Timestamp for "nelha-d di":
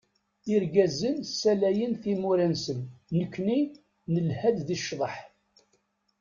4.13-4.77